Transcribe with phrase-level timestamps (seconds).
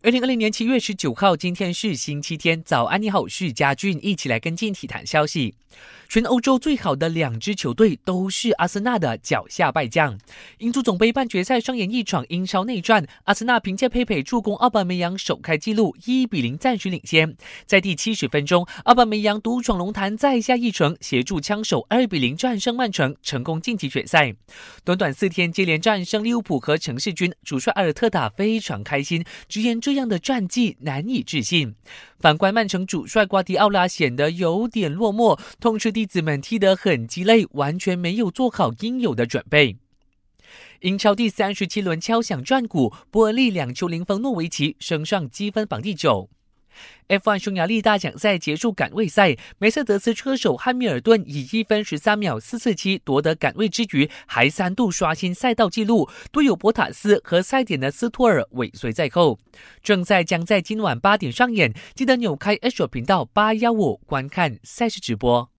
[0.00, 2.62] 二零二零年七月十九号，今天是星期天。
[2.62, 5.56] 早安，你好，是嘉俊，一起来跟进体坛消息。
[6.08, 10.18] 全欧洲最好的两支球队都是阿森纳的脚下败将。
[10.58, 17.36] 英足总杯半决赛上演一场英超内战，阿森纳凭借佩佩助攻奥巴梅扬首开纪录，一比零暂时领先。
[17.66, 24.34] 在第七十分钟，奥巴梅扬独闯龙潭，再下一城，协助枪手二比零战胜曼城，成功晋级决赛。
[24.84, 31.74] 短短四天接连战胜利物浦和城市军，主帅阿尔特塔非常开心，直言这样的战绩难以置信。
[32.18, 39.78] 反观曼城主帅瓜迪奥拉显得有点落寞，痛斥弟子们踢得很鸡肋，完全没有做好应有的准备。
[40.80, 46.28] 英超第三十七轮敲响战鼓，伯利两球零封诺维奇，升上积分榜第九。
[47.08, 59.38] F1 匈牙利大奖赛结束杆位赛，梅赛德斯车手汉密尔顿以一分十三秒四四七夺得杆位之余，还三度刷新赛道纪录，队友博塔斯和赛点的斯托尔尾随在后。
[59.82, 65.50] 正赛将在今晚八点上演，记得扭开 H 频道八幺五观看赛事直播。